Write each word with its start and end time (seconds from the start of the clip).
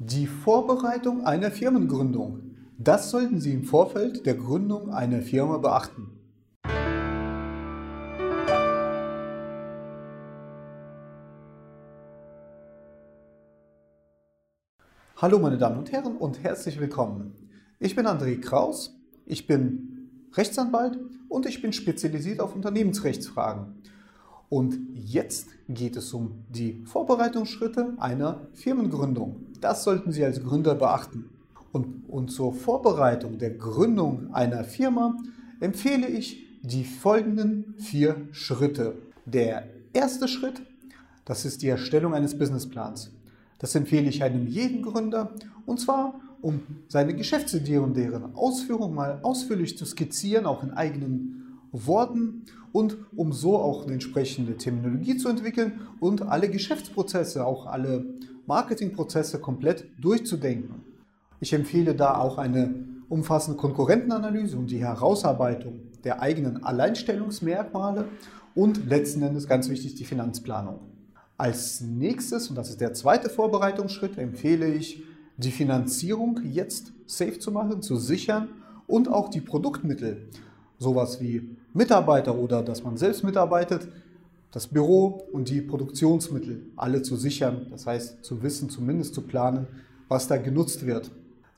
Die 0.00 0.28
Vorbereitung 0.28 1.24
einer 1.24 1.50
Firmengründung. 1.50 2.54
Das 2.78 3.10
sollten 3.10 3.40
Sie 3.40 3.52
im 3.52 3.64
Vorfeld 3.64 4.26
der 4.26 4.36
Gründung 4.36 4.90
einer 4.90 5.22
Firma 5.22 5.58
beachten. 5.58 6.12
Hallo 15.16 15.40
meine 15.40 15.58
Damen 15.58 15.78
und 15.78 15.90
Herren 15.90 16.16
und 16.16 16.44
herzlich 16.44 16.78
willkommen. 16.78 17.34
Ich 17.80 17.96
bin 17.96 18.06
André 18.06 18.40
Kraus, 18.40 18.96
ich 19.26 19.48
bin 19.48 20.10
Rechtsanwalt 20.34 20.96
und 21.28 21.44
ich 21.44 21.60
bin 21.60 21.72
spezialisiert 21.72 22.38
auf 22.38 22.54
Unternehmensrechtsfragen. 22.54 23.82
Und 24.48 24.78
jetzt 24.94 25.48
geht 25.68 25.96
es 25.96 26.14
um 26.14 26.44
die 26.48 26.84
Vorbereitungsschritte 26.84 27.94
einer 27.98 28.46
Firmengründung. 28.54 29.47
Das 29.60 29.84
sollten 29.84 30.12
Sie 30.12 30.24
als 30.24 30.42
Gründer 30.42 30.74
beachten. 30.74 31.30
Und, 31.72 32.08
und 32.08 32.30
zur 32.30 32.54
Vorbereitung 32.54 33.38
der 33.38 33.50
Gründung 33.50 34.32
einer 34.32 34.64
Firma 34.64 35.16
empfehle 35.60 36.06
ich 36.06 36.46
die 36.62 36.84
folgenden 36.84 37.74
vier 37.78 38.16
Schritte. 38.32 38.96
Der 39.26 39.64
erste 39.92 40.28
Schritt, 40.28 40.62
das 41.24 41.44
ist 41.44 41.62
die 41.62 41.68
Erstellung 41.68 42.14
eines 42.14 42.38
Businessplans. 42.38 43.10
Das 43.58 43.74
empfehle 43.74 44.08
ich 44.08 44.22
einem 44.22 44.46
jeden 44.46 44.82
Gründer 44.82 45.32
und 45.66 45.80
zwar 45.80 46.20
um 46.40 46.60
seine 46.86 47.14
Geschäftsidee 47.14 47.78
und 47.78 47.96
deren 47.96 48.34
Ausführung 48.36 48.94
mal 48.94 49.18
ausführlich 49.22 49.76
zu 49.76 49.84
skizzieren, 49.84 50.46
auch 50.46 50.62
in 50.62 50.70
eigenen 50.70 51.58
Worten 51.72 52.44
und 52.72 52.96
um 53.16 53.32
so 53.32 53.56
auch 53.56 53.84
eine 53.84 53.94
entsprechende 53.94 54.56
Terminologie 54.56 55.16
zu 55.16 55.28
entwickeln 55.28 55.80
und 56.00 56.22
alle 56.22 56.48
Geschäftsprozesse, 56.48 57.44
auch 57.44 57.66
alle 57.66 58.06
Marketingprozesse 58.48 59.40
komplett 59.40 59.84
durchzudenken. 60.00 60.82
Ich 61.38 61.52
empfehle 61.52 61.94
da 61.94 62.16
auch 62.16 62.38
eine 62.38 62.74
umfassende 63.10 63.58
Konkurrentenanalyse 63.58 64.56
und 64.56 64.70
die 64.70 64.80
Herausarbeitung 64.80 65.80
der 66.02 66.22
eigenen 66.22 66.64
Alleinstellungsmerkmale 66.64 68.06
und 68.54 68.86
letzten 68.86 69.22
Endes 69.22 69.46
ganz 69.46 69.68
wichtig 69.68 69.96
die 69.96 70.06
Finanzplanung. 70.06 70.80
Als 71.36 71.82
nächstes, 71.82 72.48
und 72.48 72.56
das 72.56 72.70
ist 72.70 72.80
der 72.80 72.94
zweite 72.94 73.28
Vorbereitungsschritt, 73.28 74.16
empfehle 74.16 74.66
ich, 74.72 75.04
die 75.36 75.52
Finanzierung 75.52 76.40
jetzt 76.42 76.92
safe 77.06 77.38
zu 77.38 77.52
machen, 77.52 77.82
zu 77.82 77.96
sichern 77.96 78.48
und 78.86 79.08
auch 79.08 79.28
die 79.28 79.42
Produktmittel, 79.42 80.30
sowas 80.78 81.20
wie 81.20 81.54
Mitarbeiter 81.74 82.34
oder 82.34 82.62
dass 82.62 82.82
man 82.82 82.96
selbst 82.96 83.22
mitarbeitet, 83.22 83.88
das 84.50 84.66
Büro 84.66 85.28
und 85.32 85.50
die 85.50 85.60
Produktionsmittel 85.60 86.62
alle 86.76 87.02
zu 87.02 87.16
sichern. 87.16 87.66
Das 87.70 87.86
heißt, 87.86 88.24
zu 88.24 88.42
wissen, 88.42 88.70
zumindest 88.70 89.14
zu 89.14 89.22
planen, 89.22 89.66
was 90.08 90.26
da 90.26 90.36
genutzt 90.36 90.86
wird. 90.86 91.10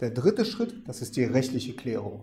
Der 0.00 0.10
dritte 0.10 0.44
Schritt, 0.44 0.82
das 0.86 1.02
ist 1.02 1.16
die 1.16 1.24
rechtliche 1.24 1.74
Klärung. 1.74 2.20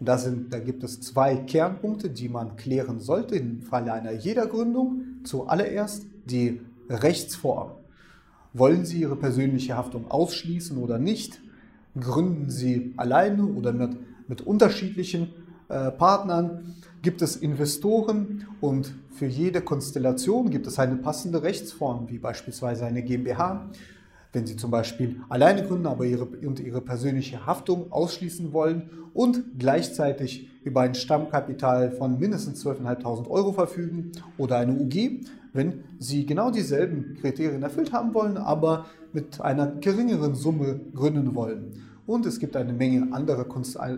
Und 0.00 0.08
da, 0.08 0.16
sind, 0.16 0.52
da 0.52 0.60
gibt 0.60 0.84
es 0.84 1.00
zwei 1.00 1.36
Kernpunkte, 1.36 2.08
die 2.10 2.28
man 2.28 2.56
klären 2.56 3.00
sollte 3.00 3.36
im 3.36 3.62
Falle 3.62 3.92
einer 3.92 4.12
jeder 4.12 4.46
Gründung. 4.46 5.02
Zuallererst 5.24 6.06
die 6.24 6.60
Rechtsform. 6.88 7.72
Wollen 8.54 8.84
Sie 8.84 9.00
Ihre 9.00 9.16
persönliche 9.16 9.76
Haftung 9.76 10.10
ausschließen 10.10 10.78
oder 10.78 10.98
nicht? 10.98 11.40
Gründen 11.98 12.48
Sie 12.48 12.94
alleine 12.96 13.44
oder 13.44 13.72
mit, 13.72 13.96
mit 14.28 14.40
unterschiedlichen 14.40 15.30
äh, 15.68 15.90
Partnern? 15.90 16.74
Gibt 17.02 17.22
es 17.22 17.36
Investoren 17.36 18.46
und 18.60 18.92
für 19.12 19.26
jede 19.26 19.60
Konstellation 19.60 20.50
gibt 20.50 20.66
es 20.66 20.78
eine 20.78 20.96
passende 20.96 21.42
Rechtsform, 21.42 22.08
wie 22.08 22.18
beispielsweise 22.18 22.86
eine 22.86 23.02
GmbH. 23.02 23.70
Wenn 24.32 24.46
Sie 24.46 24.56
zum 24.56 24.70
Beispiel 24.70 25.20
alleine 25.28 25.64
gründen, 25.66 25.86
aber 25.86 26.04
ihre, 26.04 26.24
und 26.26 26.60
Ihre 26.60 26.80
persönliche 26.80 27.46
Haftung 27.46 27.90
ausschließen 27.90 28.52
wollen 28.52 28.90
und 29.14 29.58
gleichzeitig 29.58 30.50
über 30.64 30.82
ein 30.82 30.94
Stammkapital 30.94 31.90
von 31.92 32.18
mindestens 32.18 32.64
12.500 32.64 33.28
Euro 33.28 33.52
verfügen 33.52 34.12
oder 34.36 34.58
eine 34.58 34.72
UG, 34.72 35.24
wenn 35.52 35.84
Sie 35.98 36.26
genau 36.26 36.50
dieselben 36.50 37.16
Kriterien 37.20 37.62
erfüllt 37.62 37.92
haben 37.92 38.12
wollen, 38.14 38.36
aber 38.36 38.86
mit 39.12 39.40
einer 39.40 39.66
geringeren 39.66 40.34
Summe 40.34 40.80
gründen 40.94 41.34
wollen. 41.34 41.87
Und 42.08 42.24
es 42.24 42.38
gibt 42.38 42.56
eine 42.56 42.72
Menge 42.72 43.12
andere, 43.12 43.46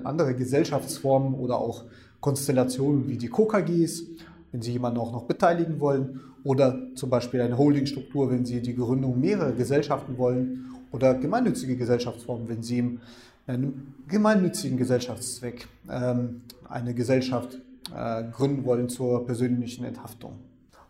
andere 0.03 0.35
Gesellschaftsformen 0.35 1.33
oder 1.35 1.59
auch 1.59 1.85
Konstellationen 2.19 3.07
wie 3.07 3.17
die 3.17 3.29
KKGs, 3.29 4.03
wenn 4.51 4.61
Sie 4.61 4.73
jemanden 4.73 4.99
auch 4.99 5.13
noch 5.13 5.27
beteiligen 5.27 5.79
wollen, 5.79 6.19
oder 6.43 6.77
zum 6.97 7.09
Beispiel 7.09 7.41
eine 7.41 7.57
Holdingstruktur, 7.57 8.33
wenn 8.33 8.45
Sie 8.45 8.61
die 8.61 8.75
Gründung 8.75 9.21
mehrerer 9.21 9.53
Gesellschaften 9.53 10.19
wollen, 10.19 10.75
oder 10.91 11.15
gemeinnützige 11.15 11.77
Gesellschaftsformen, 11.77 12.49
wenn 12.49 12.65
Sie 12.65 12.81
in 12.81 13.01
einem 13.47 13.95
gemeinnützigen 14.09 14.77
Gesellschaftszweck 14.77 15.69
ähm, 15.89 16.41
eine 16.69 16.95
Gesellschaft 16.95 17.61
äh, 17.95 18.25
gründen 18.33 18.65
wollen 18.65 18.89
zur 18.89 19.25
persönlichen 19.25 19.85
Enthaftung. 19.85 20.33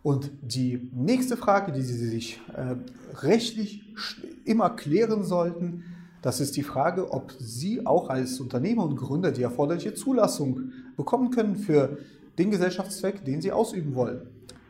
Und 0.02 0.30
die 0.40 0.88
nächste 0.94 1.36
Frage, 1.36 1.72
die 1.72 1.82
Sie 1.82 1.98
sich 2.08 2.40
äh, 2.56 2.76
rechtlich 3.18 3.82
immer 4.46 4.70
klären 4.70 5.22
sollten, 5.22 5.84
das 6.22 6.40
ist 6.40 6.56
die 6.56 6.62
Frage, 6.62 7.12
ob 7.12 7.32
Sie 7.38 7.86
auch 7.86 8.10
als 8.10 8.40
Unternehmer 8.40 8.84
und 8.84 8.96
Gründer 8.96 9.32
die 9.32 9.42
erforderliche 9.42 9.94
Zulassung 9.94 10.72
bekommen 10.96 11.30
können 11.30 11.56
für 11.56 11.98
den 12.38 12.50
Gesellschaftszweck, 12.50 13.24
den 13.24 13.40
Sie 13.40 13.52
ausüben 13.52 13.94
wollen. 13.94 14.22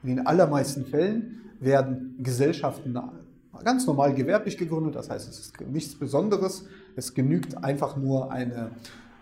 In 0.03 0.17
den 0.17 0.27
allermeisten 0.27 0.85
Fällen 0.87 1.41
werden 1.61 2.15
Gesellschaften 2.19 2.99
ganz 3.65 3.87
normal 3.87 4.15
gewerblich 4.15 4.57
gegründet, 4.57 4.95
das 4.95 5.11
heißt, 5.11 5.29
es 5.29 5.39
ist 5.39 5.61
nichts 5.61 5.95
Besonderes, 5.95 6.65
es 6.97 7.15
genügt 7.15 7.63
einfach 7.63 7.97
nur 7.97 8.33
eine 8.33 8.71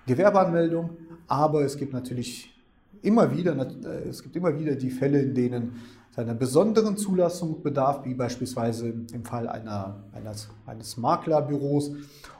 Gewerbeanmeldung, 0.07 0.91
aber 1.27 1.65
es 1.65 1.77
gibt 1.77 1.93
natürlich 1.93 2.58
immer 3.03 3.37
wieder, 3.37 3.57
äh, 3.57 4.09
es 4.09 4.23
gibt 4.23 4.37
immer 4.37 4.59
wieder 4.59 4.75
die 4.75 4.91
Fälle, 4.91 5.21
in 5.21 5.35
denen 5.35 5.73
es 6.11 6.19
einer 6.19 6.35
besonderen 6.35 6.97
Zulassung 6.97 7.63
bedarf, 7.63 8.05
wie 8.05 8.15
beispielsweise 8.15 8.93
im 9.13 9.25
Fall 9.25 9.49
einer, 9.49 9.97
eines, 10.13 10.49
eines 10.67 10.97
Maklerbüros 10.97 11.93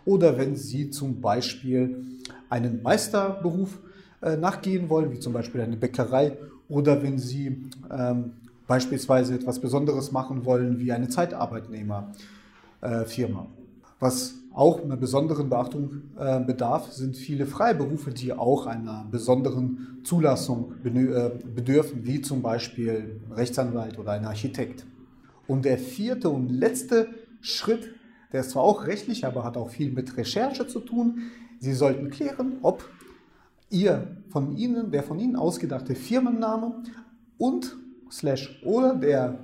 oder 0.05 0.37
wenn 0.39 0.57
Sie 0.57 0.91
zum 0.91 1.21
Beispiel 1.21 2.05
einen 2.49 2.83
Meisterberuf 2.83 3.79
äh, 4.21 4.37
nachgehen 4.37 4.89
wollen, 4.89 5.13
wie 5.13 5.21
zum 5.21 5.33
Beispiel 5.33 5.61
eine 5.61 5.77
Bäckerei 5.77 6.37
oder 6.69 7.03
wenn 7.03 7.19
Sie 7.19 7.69
ähm, 7.91 8.33
beispielsweise 8.67 9.35
etwas 9.35 9.61
Besonderes 9.61 10.13
machen 10.13 10.45
wollen, 10.45 10.79
wie 10.79 10.93
eine 10.93 11.09
Zeitarbeitnehmerfirma. 11.09 12.07
Äh, 12.81 13.47
Was 14.01 14.35
auch 14.59 14.83
einer 14.83 14.97
besonderen 14.97 15.49
Beachtung 15.49 16.03
äh, 16.19 16.41
bedarf, 16.41 16.91
sind 16.91 17.17
viele 17.17 17.47
Freiberufe, 17.47 18.11
die 18.11 18.33
auch 18.33 18.67
einer 18.67 19.07
besonderen 19.09 20.01
Zulassung 20.03 20.75
äh, 20.83 21.31
bedürfen, 21.55 22.05
wie 22.05 22.21
zum 22.23 22.43
Beispiel 22.43 23.21
Rechtsanwalt 23.31 24.01
oder 24.01 24.13
ein 24.13 24.25
Architekt. 24.25 24.85
Und 25.47 25.65
der 25.65 25.79
vierte 25.79 26.29
und 26.29 26.49
letzte 26.49 27.07
Schritt, 27.41 27.95
der 28.33 28.41
ist 28.41 28.51
zwar 28.51 28.65
auch 28.65 28.89
rechtlich, 28.89 29.25
aber 29.25 29.45
hat 29.45 29.57
auch 29.57 29.71
viel 29.71 29.93
mit 29.93 30.17
Recherche 30.17 30.67
zu 30.67 30.81
tun. 30.81 31.21
Sie 31.61 31.73
sollten 31.73 32.11
klären, 32.11 32.59
ob 32.63 32.85
Ihr 33.71 34.17
von 34.29 34.57
Ihnen, 34.57 34.91
der 34.91 35.05
von 35.05 35.21
Ihnen 35.21 35.37
ausgedachte 35.37 35.95
Firmenname 35.95 36.83
und 37.39 37.77
slash 38.11 38.61
oder 38.65 38.97
der 38.97 39.39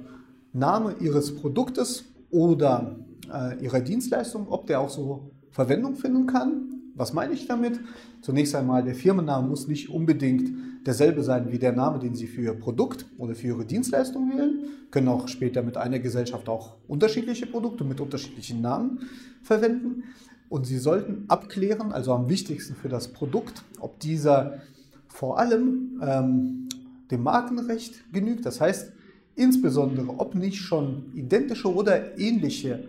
Name 0.53 0.97
Ihres 0.99 1.37
Produktes 1.37 2.05
oder 2.33 2.97
äh, 3.33 3.63
Ihrer 3.63 3.81
Dienstleistung, 3.81 4.49
ob 4.49 4.67
der 4.67 4.81
auch 4.81 4.91
so 4.91 5.31
Verwendung 5.51 5.95
finden 5.97 6.27
kann. 6.27 6.75
Was 6.97 7.13
meine 7.13 7.33
ich 7.33 7.47
damit? 7.47 7.81
Zunächst 8.21 8.55
einmal, 8.55 8.85
der 8.85 8.95
Firmenname 8.95 9.49
muss 9.49 9.67
nicht 9.67 9.91
unbedingt 9.91 10.87
derselbe 10.87 11.23
sein 11.23 11.51
wie 11.51 11.59
der 11.59 11.73
Name, 11.73 11.99
den 11.99 12.15
Sie 12.15 12.27
für 12.27 12.43
Ihr 12.43 12.55
Produkt 12.55 13.07
oder 13.19 13.35
für 13.35 13.49
Ihre 13.49 13.65
Dienstleistung 13.65 14.31
wählen. 14.31 14.65
Können 14.91 15.09
auch 15.09 15.29
später 15.29 15.63
mit 15.63 15.77
einer 15.77 15.99
Gesellschaft 15.99 16.49
auch 16.49 16.77
unterschiedliche 16.87 17.47
Produkte 17.47 17.85
mit 17.85 18.01
unterschiedlichen 18.01 18.61
Namen 18.61 19.01
verwenden. 19.43 20.05
Und 20.49 20.67
Sie 20.67 20.79
sollten 20.79 21.25
abklären, 21.29 21.93
also 21.93 22.13
am 22.13 22.29
wichtigsten 22.29 22.77
für 22.77 22.89
das 22.89 23.09
Produkt, 23.09 23.65
ob 23.81 23.99
dieser 23.99 24.61
vor 25.09 25.39
allem 25.39 26.01
ähm, 26.03 26.69
dem 27.11 27.23
Markenrecht 27.23 28.13
genügt. 28.13 28.47
Das 28.47 28.61
heißt, 28.61 28.93
insbesondere, 29.35 30.09
ob 30.19 30.35
nicht 30.35 30.59
schon 30.59 31.13
identische 31.15 31.73
oder 31.73 32.19
ähnliche 32.19 32.89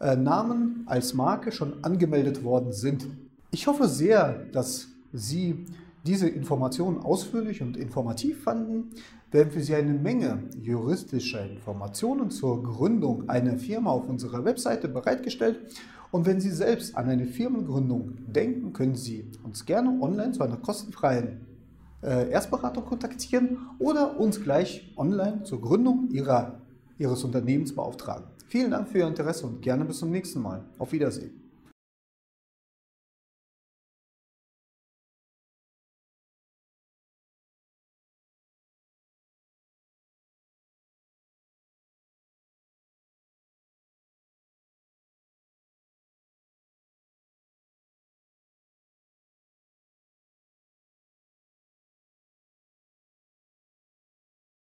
äh, 0.00 0.16
Namen 0.16 0.84
als 0.86 1.14
Marke 1.14 1.52
schon 1.52 1.82
angemeldet 1.82 2.44
worden 2.44 2.72
sind. 2.72 3.06
Ich 3.50 3.66
hoffe 3.66 3.88
sehr, 3.88 4.44
dass 4.52 4.88
Sie 5.12 5.66
diese 6.06 6.28
Informationen 6.28 6.98
ausführlich 6.98 7.62
und 7.62 7.76
informativ 7.76 8.42
fanden. 8.42 8.90
Wir 9.30 9.42
haben 9.42 9.50
für 9.50 9.60
Sie 9.60 9.74
eine 9.74 9.92
Menge 9.92 10.44
juristischer 10.62 11.44
Informationen 11.44 12.30
zur 12.30 12.62
Gründung 12.62 13.28
einer 13.28 13.58
Firma 13.58 13.90
auf 13.90 14.08
unserer 14.08 14.44
Webseite 14.44 14.88
bereitgestellt. 14.88 15.58
Und 16.10 16.24
wenn 16.24 16.40
Sie 16.40 16.50
selbst 16.50 16.96
an 16.96 17.08
eine 17.10 17.26
Firmengründung 17.26 18.12
denken, 18.26 18.72
können 18.72 18.94
Sie 18.94 19.26
uns 19.44 19.66
gerne 19.66 20.00
online 20.00 20.32
zu 20.32 20.42
einer 20.42 20.56
kostenfreien 20.56 21.40
äh, 22.02 22.30
Erstberatung 22.30 22.84
kontaktieren 22.84 23.58
oder 23.78 24.18
uns 24.18 24.42
gleich 24.42 24.92
online 24.96 25.42
zur 25.42 25.60
Gründung 25.60 26.08
Ihrer, 26.10 26.60
Ihres 26.98 27.24
Unternehmens 27.24 27.74
beauftragen. 27.74 28.24
Vielen 28.48 28.70
Dank 28.70 28.88
für 28.88 28.98
Ihr 28.98 29.06
Interesse 29.06 29.46
und 29.46 29.60
gerne 29.60 29.84
bis 29.84 29.98
zum 29.98 30.10
nächsten 30.10 30.40
Mal. 30.40 30.64
Auf 30.78 30.92
Wiedersehen. 30.92 31.47